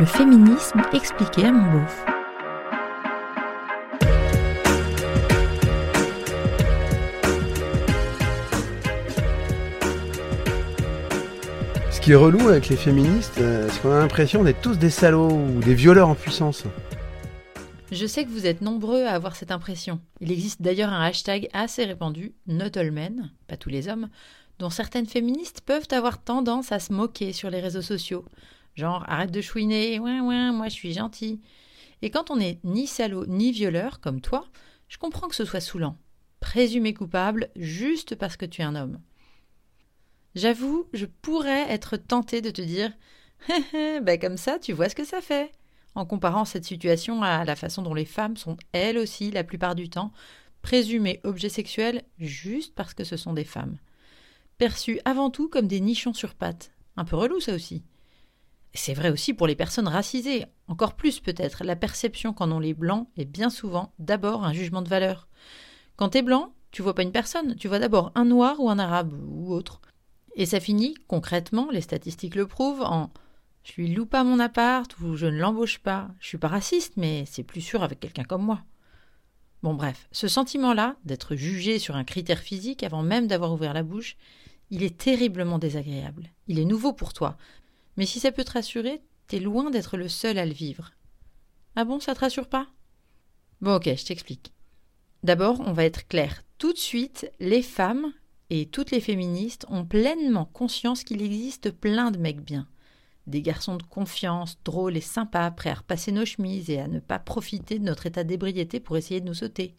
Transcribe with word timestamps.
Le 0.00 0.06
féminisme 0.06 0.80
expliqué 0.94 1.44
à 1.44 1.52
mon 1.52 1.72
beauf. 1.72 2.04
Ce 11.90 12.00
qui 12.00 12.12
est 12.12 12.14
relou 12.14 12.48
avec 12.48 12.70
les 12.70 12.76
féministes, 12.76 13.36
euh, 13.40 13.68
c'est 13.70 13.82
qu'on 13.82 13.92
a 13.92 13.98
l'impression 13.98 14.42
d'être 14.42 14.62
tous 14.62 14.78
des 14.78 14.88
salauds 14.88 15.32
ou 15.32 15.60
des 15.60 15.74
violeurs 15.74 16.08
en 16.08 16.14
puissance. 16.14 16.64
Je 17.92 18.06
sais 18.06 18.24
que 18.24 18.30
vous 18.30 18.46
êtes 18.46 18.62
nombreux 18.62 19.04
à 19.04 19.12
avoir 19.12 19.36
cette 19.36 19.50
impression. 19.50 20.00
Il 20.22 20.32
existe 20.32 20.62
d'ailleurs 20.62 20.94
un 20.94 21.02
hashtag 21.02 21.50
assez 21.52 21.84
répandu, 21.84 22.32
Not 22.46 22.78
All 22.78 22.90
Men, 22.90 23.30
pas 23.48 23.58
tous 23.58 23.68
les 23.68 23.86
hommes, 23.88 24.08
dont 24.58 24.70
certaines 24.70 25.04
féministes 25.04 25.60
peuvent 25.60 25.88
avoir 25.90 26.22
tendance 26.22 26.72
à 26.72 26.78
se 26.78 26.94
moquer 26.94 27.34
sur 27.34 27.50
les 27.50 27.60
réseaux 27.60 27.82
sociaux. 27.82 28.24
Genre, 28.74 29.04
arrête 29.08 29.30
de 29.30 29.40
chouiner, 29.40 29.98
ouais, 29.98 30.20
ouais, 30.20 30.50
moi 30.52 30.68
je 30.68 30.74
suis 30.74 30.92
gentil. 30.92 31.40
Et 32.02 32.10
quand 32.10 32.30
on 32.30 32.36
n'est 32.36 32.60
ni 32.64 32.86
salaud 32.86 33.26
ni 33.26 33.52
violeur, 33.52 34.00
comme 34.00 34.20
toi, 34.20 34.46
je 34.88 34.98
comprends 34.98 35.28
que 35.28 35.34
ce 35.34 35.44
soit 35.44 35.60
saoulant. 35.60 35.96
Présumé 36.40 36.94
coupable 36.94 37.50
juste 37.56 38.14
parce 38.14 38.36
que 38.36 38.46
tu 38.46 38.62
es 38.62 38.64
un 38.64 38.74
homme. 38.74 39.00
J'avoue, 40.34 40.88
je 40.92 41.06
pourrais 41.06 41.70
être 41.70 41.96
tentée 41.96 42.40
de 42.40 42.50
te 42.50 42.62
dire 42.62 42.92
ben 44.02 44.18
comme 44.18 44.36
ça, 44.36 44.58
tu 44.58 44.72
vois 44.72 44.88
ce 44.88 44.94
que 44.94 45.04
ça 45.04 45.20
fait. 45.20 45.52
En 45.94 46.06
comparant 46.06 46.44
cette 46.44 46.64
situation 46.64 47.22
à 47.22 47.44
la 47.44 47.56
façon 47.56 47.82
dont 47.82 47.94
les 47.94 48.04
femmes 48.04 48.36
sont 48.36 48.56
elles 48.72 48.96
aussi, 48.96 49.30
la 49.30 49.44
plupart 49.44 49.74
du 49.74 49.88
temps, 49.88 50.12
présumées 50.62 51.20
objets 51.24 51.48
sexuels 51.48 52.04
juste 52.18 52.74
parce 52.74 52.94
que 52.94 53.04
ce 53.04 53.16
sont 53.16 53.32
des 53.32 53.44
femmes 53.44 53.76
perçus 54.60 55.00
avant 55.06 55.30
tout 55.30 55.48
comme 55.48 55.66
des 55.66 55.80
nichons 55.80 56.12
sur 56.12 56.34
pattes. 56.34 56.70
Un 56.98 57.06
peu 57.06 57.16
relou 57.16 57.40
ça 57.40 57.54
aussi. 57.54 57.82
C'est 58.72 58.94
vrai 58.94 59.10
aussi 59.10 59.34
pour 59.34 59.46
les 59.46 59.56
personnes 59.56 59.88
racisées, 59.88 60.46
encore 60.68 60.94
plus 60.94 61.20
peut-être, 61.20 61.64
la 61.64 61.76
perception 61.76 62.32
qu'en 62.32 62.52
ont 62.52 62.60
les 62.60 62.74
blancs 62.74 63.08
est 63.16 63.24
bien 63.24 63.50
souvent 63.50 63.92
d'abord 63.98 64.44
un 64.44 64.52
jugement 64.52 64.82
de 64.82 64.88
valeur. 64.88 65.28
Quand 65.96 66.10
t'es 66.10 66.22
blanc, 66.22 66.52
tu 66.70 66.82
vois 66.82 66.94
pas 66.94 67.02
une 67.02 67.12
personne, 67.12 67.56
tu 67.56 67.66
vois 67.66 67.80
d'abord 67.80 68.12
un 68.14 68.24
noir 68.24 68.60
ou 68.60 68.70
un 68.70 68.78
arabe 68.78 69.12
ou 69.26 69.52
autre. 69.52 69.80
Et 70.36 70.46
ça 70.46 70.60
finit, 70.60 70.94
concrètement, 71.08 71.68
les 71.72 71.80
statistiques 71.80 72.36
le 72.36 72.46
prouvent, 72.46 72.82
en 72.82 73.10
je 73.62 73.74
lui 73.76 73.92
loue 73.92 74.06
pas 74.06 74.24
mon 74.24 74.38
appart 74.38 74.98
ou 75.00 75.16
je 75.16 75.26
ne 75.26 75.38
l'embauche 75.38 75.78
pas. 75.78 76.08
Je 76.18 76.28
suis 76.28 76.38
pas 76.38 76.48
raciste, 76.48 76.94
mais 76.96 77.24
c'est 77.26 77.42
plus 77.42 77.60
sûr 77.60 77.82
avec 77.82 78.00
quelqu'un 78.00 78.24
comme 78.24 78.44
moi. 78.44 78.62
Bon 79.62 79.74
bref, 79.74 80.08
ce 80.12 80.28
sentiment-là, 80.28 80.96
d'être 81.04 81.36
jugé 81.36 81.78
sur 81.78 81.96
un 81.96 82.04
critère 82.04 82.38
physique 82.38 82.82
avant 82.82 83.02
même 83.02 83.26
d'avoir 83.26 83.52
ouvert 83.52 83.74
la 83.74 83.82
bouche, 83.82 84.16
il 84.70 84.82
est 84.82 84.96
terriblement 84.96 85.58
désagréable. 85.58 86.30
Il 86.46 86.58
est 86.58 86.64
nouveau 86.64 86.92
pour 86.92 87.12
toi. 87.12 87.36
Mais 87.96 88.06
si 88.06 88.20
ça 88.20 88.32
peut 88.32 88.44
te 88.44 88.52
rassurer, 88.52 89.02
t'es 89.26 89.40
loin 89.40 89.70
d'être 89.70 89.96
le 89.96 90.08
seul 90.08 90.38
à 90.38 90.46
le 90.46 90.52
vivre. 90.52 90.92
Ah 91.76 91.84
bon, 91.84 92.00
ça 92.00 92.14
te 92.14 92.20
rassure 92.20 92.48
pas? 92.48 92.68
Bon, 93.60 93.76
ok, 93.76 93.84
je 93.94 94.04
t'explique. 94.04 94.52
D'abord, 95.22 95.60
on 95.60 95.72
va 95.72 95.84
être 95.84 96.08
clair. 96.08 96.42
Tout 96.58 96.72
de 96.72 96.78
suite, 96.78 97.30
les 97.40 97.62
femmes 97.62 98.12
et 98.48 98.66
toutes 98.66 98.90
les 98.90 99.00
féministes 99.00 99.66
ont 99.68 99.84
pleinement 99.84 100.46
conscience 100.46 101.04
qu'il 101.04 101.22
existe 101.22 101.70
plein 101.70 102.10
de 102.10 102.18
mecs 102.18 102.40
bien. 102.40 102.66
Des 103.26 103.42
garçons 103.42 103.76
de 103.76 103.82
confiance, 103.82 104.58
drôles 104.64 104.96
et 104.96 105.02
sympas, 105.02 105.50
prêts 105.50 105.70
à 105.70 105.74
repasser 105.74 106.10
nos 106.10 106.24
chemises 106.24 106.70
et 106.70 106.80
à 106.80 106.88
ne 106.88 107.00
pas 107.00 107.18
profiter 107.18 107.78
de 107.78 107.84
notre 107.84 108.06
état 108.06 108.24
d'ébriété 108.24 108.80
pour 108.80 108.96
essayer 108.96 109.20
de 109.20 109.26
nous 109.26 109.34
sauter. 109.34 109.76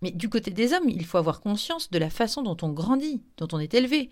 Mais 0.00 0.10
du 0.10 0.28
côté 0.28 0.50
des 0.50 0.72
hommes, 0.72 0.88
il 0.88 1.04
faut 1.04 1.18
avoir 1.18 1.40
conscience 1.40 1.90
de 1.90 1.98
la 1.98 2.10
façon 2.10 2.42
dont 2.42 2.56
on 2.62 2.70
grandit, 2.70 3.22
dont 3.36 3.48
on 3.52 3.58
est 3.58 3.74
élevé. 3.74 4.10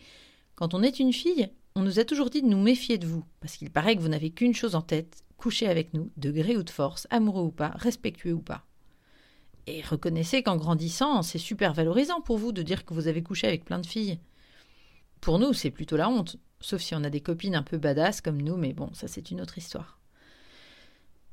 Quand 0.57 0.75
on 0.75 0.83
est 0.83 0.99
une 0.99 1.13
fille, 1.13 1.49
on 1.75 1.83
nous 1.83 1.99
a 1.99 2.05
toujours 2.05 2.31
dit 2.31 2.43
de 2.43 2.49
nous 2.49 2.61
méfier 2.61 2.99
de 2.99 3.07
vous, 3.07 3.25
parce 3.41 3.57
qu'il 3.57 3.71
paraît 3.71 3.97
que 3.97 4.01
vous 4.01 4.09
n'avez 4.09 4.31
qu'une 4.31 4.55
chose 4.55 4.75
en 4.75 4.83
tête, 4.83 5.25
coucher 5.37 5.67
avec 5.67 5.95
nous, 5.95 6.11
de 6.17 6.31
gré 6.31 6.57
ou 6.57 6.63
de 6.63 6.71
force, 6.71 7.07
amoureux 7.11 7.45
ou 7.45 7.51
pas, 7.51 7.73
respectueux 7.77 8.35
ou 8.35 8.43
pas. 8.43 8.65
Et 9.67 9.83
reconnaissez 9.83 10.43
qu'en 10.43 10.57
grandissant, 10.57 11.23
c'est 11.23 11.39
super 11.39 11.73
valorisant 11.73 12.21
pour 12.21 12.39
vous 12.39 12.53
de 12.53 12.63
dire 12.63 12.85
que 12.85 12.95
vous 12.95 13.09
avez 13.09 13.23
couché 13.23 13.47
avec 13.47 13.65
plein 13.65 13.79
de 13.79 13.87
filles. 13.87 14.19
Pour 15.21 15.39
nous, 15.39 15.53
c'est 15.53 15.71
plutôt 15.71 15.97
la 15.97 16.09
honte, 16.09 16.37
sauf 16.61 16.83
si 16.83 16.95
on 16.95 17.05
a 17.05 17.11
des 17.11 17.21
copines 17.21 17.55
un 17.55 17.63
peu 17.63 17.79
badass 17.79 18.21
comme 18.21 18.43
nous, 18.43 18.57
mais 18.57 18.73
bon, 18.73 18.93
ça 18.93 19.09
c'est 19.09 19.31
une 19.31 19.41
autre 19.41 19.59
histoire. 19.59 20.01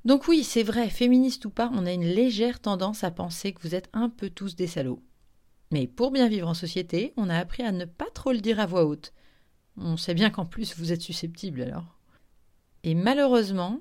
Donc 0.06 0.28
oui, 0.28 0.44
c'est 0.44 0.64
vrai, 0.64 0.90
féministe 0.90 1.46
ou 1.46 1.50
pas, 1.50 1.72
on 1.74 1.86
a 1.86 1.92
une 1.92 2.06
légère 2.06 2.60
tendance 2.60 3.04
à 3.04 3.12
penser 3.12 3.52
que 3.52 3.62
vous 3.62 3.76
êtes 3.76 3.90
un 3.94 4.10
peu 4.10 4.30
tous 4.30 4.56
des 4.56 4.68
salauds. 4.68 5.04
Mais 5.72 5.88
pour 5.88 6.12
bien 6.12 6.28
vivre 6.28 6.48
en 6.48 6.54
société, 6.54 7.14
on 7.18 7.30
a 7.30 7.38
appris 7.38 7.64
à 7.64 7.72
ne 7.72 7.86
pas 7.86 8.10
trop 8.14 8.32
le 8.32 8.40
dire 8.40 8.60
à 8.60 8.66
voix 8.66 8.86
haute. 8.86 9.14
On 9.82 9.98
sait 9.98 10.14
bien 10.14 10.30
qu'en 10.30 10.46
plus 10.46 10.78
vous 10.78 10.92
êtes 10.92 11.02
susceptible 11.02 11.62
alors. 11.62 11.98
Et 12.84 12.96
malheureusement, 12.96 13.80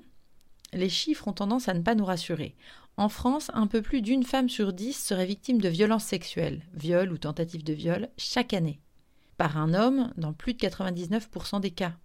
les 0.73 0.89
chiffres 0.89 1.27
ont 1.27 1.33
tendance 1.33 1.67
à 1.67 1.73
ne 1.73 1.81
pas 1.81 1.95
nous 1.95 2.05
rassurer. 2.05 2.55
En 2.97 3.09
France, 3.09 3.49
un 3.53 3.67
peu 3.67 3.81
plus 3.81 4.01
d'une 4.01 4.23
femme 4.23 4.49
sur 4.49 4.73
dix 4.73 4.93
serait 4.93 5.25
victime 5.25 5.61
de 5.61 5.69
violences 5.69 6.03
sexuelles, 6.03 6.63
viol 6.73 7.11
ou 7.11 7.17
tentative 7.17 7.63
de 7.63 7.73
viol, 7.73 8.09
chaque 8.17 8.53
année. 8.53 8.79
Par 9.37 9.57
un 9.57 9.73
homme 9.73 10.11
dans 10.17 10.33
plus 10.33 10.53
de 10.53 10.59
99% 10.59 11.61
des 11.61 11.71
cas. 11.71 11.95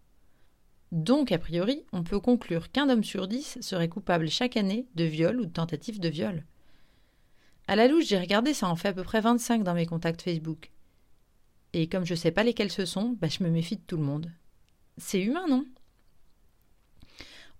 Donc, 0.92 1.32
a 1.32 1.38
priori, 1.38 1.84
on 1.92 2.04
peut 2.04 2.20
conclure 2.20 2.70
qu'un 2.70 2.88
homme 2.88 3.02
sur 3.02 3.26
dix 3.26 3.58
serait 3.60 3.88
coupable 3.88 4.28
chaque 4.28 4.56
année 4.56 4.86
de 4.94 5.02
viol 5.02 5.40
ou 5.40 5.46
de 5.46 5.52
tentative 5.52 5.98
de 5.98 6.08
viol. 6.08 6.44
À 7.66 7.74
la 7.74 7.88
louche, 7.88 8.06
j'ai 8.06 8.18
regardé, 8.18 8.54
ça 8.54 8.68
en 8.68 8.76
fait 8.76 8.88
à 8.88 8.92
peu 8.92 9.02
près 9.02 9.20
25 9.20 9.64
dans 9.64 9.74
mes 9.74 9.86
contacts 9.86 10.22
Facebook. 10.22 10.70
Et 11.74 11.88
comme 11.88 12.06
je 12.06 12.14
ne 12.14 12.18
sais 12.18 12.30
pas 12.30 12.44
lesquels 12.44 12.70
ce 12.70 12.86
sont, 12.86 13.16
bah, 13.20 13.26
je 13.28 13.42
me 13.42 13.50
méfie 13.50 13.76
de 13.76 13.82
tout 13.84 13.96
le 13.96 14.04
monde. 14.04 14.30
C'est 14.96 15.20
humain, 15.20 15.46
non? 15.48 15.66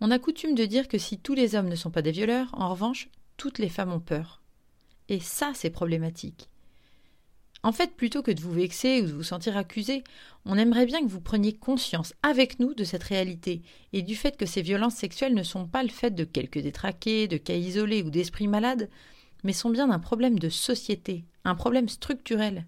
On 0.00 0.12
a 0.12 0.20
coutume 0.20 0.54
de 0.54 0.64
dire 0.64 0.86
que 0.86 0.98
si 0.98 1.18
tous 1.18 1.34
les 1.34 1.56
hommes 1.56 1.68
ne 1.68 1.74
sont 1.74 1.90
pas 1.90 2.00
des 2.00 2.12
violeurs, 2.12 2.48
en 2.52 2.70
revanche, 2.70 3.08
toutes 3.36 3.58
les 3.58 3.68
femmes 3.68 3.92
ont 3.92 4.00
peur. 4.00 4.40
Et 5.08 5.18
ça, 5.18 5.50
c'est 5.52 5.70
problématique. 5.70 6.48
En 7.64 7.72
fait, 7.72 7.96
plutôt 7.96 8.22
que 8.22 8.30
de 8.30 8.40
vous 8.40 8.52
vexer 8.52 9.02
ou 9.02 9.06
de 9.06 9.12
vous 9.12 9.24
sentir 9.24 9.56
accusé, 9.56 10.04
on 10.44 10.58
aimerait 10.58 10.86
bien 10.86 11.00
que 11.00 11.10
vous 11.10 11.20
preniez 11.20 11.54
conscience 11.54 12.14
avec 12.22 12.60
nous 12.60 12.72
de 12.74 12.84
cette 12.84 13.02
réalité 13.02 13.62
et 13.92 14.02
du 14.02 14.14
fait 14.14 14.36
que 14.36 14.46
ces 14.46 14.62
violences 14.62 14.94
sexuelles 14.94 15.34
ne 15.34 15.42
sont 15.42 15.66
pas 15.66 15.82
le 15.82 15.88
fait 15.88 16.10
de 16.10 16.24
quelques 16.24 16.60
détraqués, 16.60 17.26
de 17.26 17.36
cas 17.36 17.54
isolés 17.54 18.02
ou 18.02 18.10
d'esprits 18.10 18.48
malades, 18.48 18.88
mais 19.42 19.52
sont 19.52 19.70
bien 19.70 19.90
un 19.90 19.98
problème 19.98 20.38
de 20.38 20.50
société, 20.50 21.24
un 21.44 21.56
problème 21.56 21.88
structurel. 21.88 22.66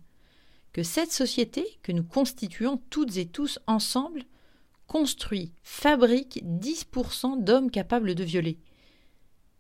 Que 0.77 0.83
cette 0.83 1.11
société, 1.11 1.79
que 1.83 1.91
nous 1.91 2.05
constituons 2.05 2.83
toutes 2.91 3.17
et 3.17 3.25
tous 3.25 3.59
ensemble, 3.67 4.25
construit, 4.87 5.55
fabrique 5.63 6.45
10% 6.45 7.43
d'hommes 7.43 7.71
capables 7.71 8.15
de 8.15 8.23
violer. 8.23 8.59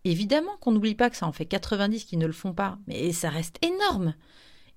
Évidemment 0.04 0.58
qu'on 0.60 0.72
n'oublie 0.72 0.94
pas 0.94 1.08
que 1.08 1.16
ça 1.16 1.26
en 1.26 1.32
fait 1.32 1.46
90 1.46 2.04
qui 2.04 2.18
ne 2.18 2.26
le 2.26 2.34
font 2.34 2.52
pas, 2.52 2.76
mais 2.86 3.12
ça 3.12 3.30
reste 3.30 3.56
énorme. 3.64 4.14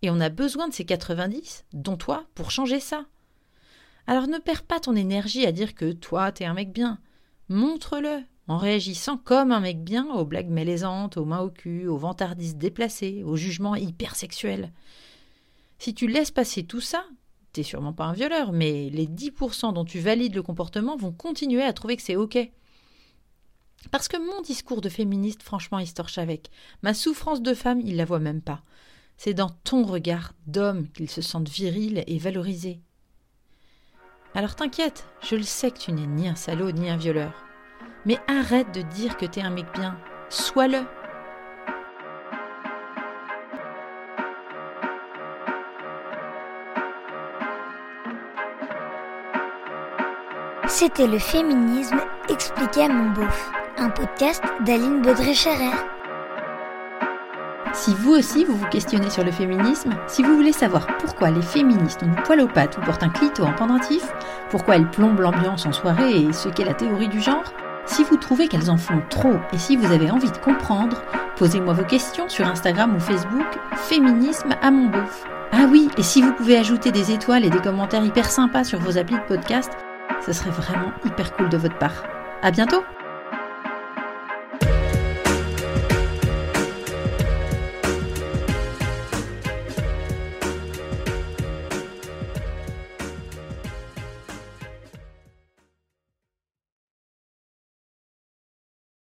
Et 0.02 0.10
on 0.10 0.22
a 0.22 0.30
besoin 0.30 0.70
de 0.70 0.74
ces 0.74 0.86
90, 0.86 1.66
dont 1.74 1.98
toi, 1.98 2.26
pour 2.36 2.52
changer 2.52 2.80
ça. 2.80 3.06
Alors 4.08 4.28
ne 4.28 4.38
perds 4.38 4.64
pas 4.64 4.80
ton 4.80 4.96
énergie 4.96 5.46
à 5.46 5.52
dire 5.52 5.76
que 5.76 5.92
toi, 5.92 6.32
t'es 6.32 6.46
un 6.46 6.54
mec 6.54 6.72
bien. 6.72 7.02
Montre-le, 7.50 8.24
en 8.48 8.56
réagissant 8.56 9.18
comme 9.18 9.52
un 9.52 9.60
mec 9.60 9.84
bien 9.84 10.06
aux 10.06 10.24
blagues 10.24 10.48
mélaisantes, 10.48 11.18
aux 11.18 11.26
mains 11.26 11.42
au 11.42 11.50
cul, 11.50 11.90
aux 11.90 11.98
vantardises 11.98 12.56
déplacées, 12.56 13.24
aux 13.26 13.36
jugements 13.36 13.76
hypersexuels. 13.76 14.72
Si 15.80 15.94
tu 15.94 16.08
laisses 16.08 16.32
passer 16.32 16.64
tout 16.64 16.82
ça, 16.82 17.06
t'es 17.54 17.64
sûrement 17.64 17.94
pas 17.94 18.06
un 18.06 18.14
violeur, 18.14 18.52
mais 18.52 18.90
les 18.90 19.08
10% 19.08 19.74
dont 19.74 19.86
tu 19.86 20.00
valides 20.00 20.36
le 20.36 20.44
comportement 20.44 20.98
vont 20.98 21.14
continuer 21.14 21.64
à 21.64 21.74
trouver 21.74 21.96
que 21.96 22.04
c'est 22.04 22.18
ok. 22.18 22.38
Parce 23.92 24.10
que 24.10 24.18
mon 24.18 24.42
discours 24.42 24.82
de 24.82 24.90
féministe, 24.90 25.42
franchement, 25.42 25.80
il 25.80 25.88
se 25.88 26.20
avec. 26.20 26.52
Ma 26.84 26.94
souffrance 26.94 27.42
de 27.42 27.54
femme, 27.54 27.80
il 27.80 27.96
la 27.96 28.04
voit 28.04 28.20
même 28.20 28.42
pas. 28.42 28.62
C'est 29.18 29.34
dans 29.34 29.50
ton 29.50 29.86
regard 29.86 30.34
d'homme 30.48 30.90
qu'ils 30.90 31.10
se 31.10 31.22
sentent 31.22 31.50
virils 31.50 32.04
et 32.08 32.18
valorisés. 32.20 32.82
Alors 34.36 34.56
t'inquiète, 34.56 35.08
je 35.22 35.36
le 35.36 35.44
sais 35.44 35.72
que 35.72 35.80
tu 35.80 35.92
n'es 35.92 36.08
ni 36.08 36.28
un 36.28 36.36
salaud 36.36 36.72
ni 36.72 36.90
un 36.90 36.98
violeur. 36.98 37.46
Mais 38.06 38.20
arrête 38.28 38.74
de 38.74 38.82
dire 38.82 39.18
que 39.18 39.26
t'es 39.26 39.42
un 39.42 39.50
mec 39.50 39.66
bien. 39.74 39.98
Sois-le. 40.30 40.86
C'était 50.70 51.08
le 51.08 51.18
féminisme 51.18 52.00
expliqué 52.30 52.84
à 52.84 52.90
mon 52.90 53.10
beauf, 53.10 53.52
un 53.80 53.90
podcast 53.90 54.44
d'Aline 54.68 55.02
Baudré-Scherer. 55.02 55.76
Si 57.74 57.96
vous 57.96 58.12
aussi 58.12 58.46
vous 58.46 58.56
vous 58.56 58.68
questionnez 58.68 59.10
sur 59.10 59.24
le 59.24 59.32
féminisme, 59.32 59.96
si 60.06 60.22
vous 60.22 60.36
voulez 60.36 60.52
savoir 60.52 60.86
pourquoi 61.00 61.32
les 61.32 61.42
féministes 61.42 62.04
ont 62.04 62.12
du 62.12 62.22
poil 62.22 62.42
aux 62.42 62.48
pattes 62.48 62.78
ou 62.78 62.82
portent 62.82 63.02
un 63.02 63.10
clito 63.10 63.44
en 63.44 63.54
pendentif, 63.54 64.04
pourquoi 64.52 64.76
elles 64.76 64.90
plombent 64.92 65.20
l'ambiance 65.22 65.66
en 65.66 65.72
soirée 65.72 66.22
et 66.22 66.34
ce 66.34 66.50
qu'est 66.50 66.66
la 66.66 66.76
théorie 66.76 67.10
du 67.10 67.20
genre, 67.20 67.52
si 67.88 68.04
vous 68.04 68.18
trouvez 68.18 68.48
qu'elles 68.48 68.70
en 68.70 68.78
font 68.78 69.02
trop 69.10 69.38
et 69.52 69.58
si 69.58 69.76
vous 69.76 69.92
avez 69.92 70.12
envie 70.12 70.32
de 70.32 70.38
comprendre, 70.38 71.02
posez-moi 71.36 71.74
vos 71.74 71.84
questions 71.84 72.30
sur 72.30 72.46
Instagram 72.46 72.96
ou 72.96 73.00
Facebook, 73.00 73.58
Féminisme 73.76 74.56
à 74.62 74.70
mon 74.70 74.86
beauf. 74.86 75.26
Ah 75.52 75.66
oui, 75.68 75.90
et 75.98 76.04
si 76.04 76.22
vous 76.22 76.32
pouvez 76.34 76.58
ajouter 76.58 76.92
des 76.92 77.12
étoiles 77.12 77.44
et 77.44 77.50
des 77.50 77.60
commentaires 77.60 78.06
hyper 78.06 78.30
sympas 78.30 78.64
sur 78.64 78.80
vos 78.80 79.00
applis 79.00 79.18
de 79.18 79.28
podcast, 79.28 79.72
ce 80.26 80.34
serait 80.34 80.50
vraiment 80.50 80.92
hyper 81.06 81.36
cool 81.36 81.50
de 81.50 81.58
votre 81.58 81.78
part. 81.78 82.04
À 82.42 82.52
bientôt 82.52 82.84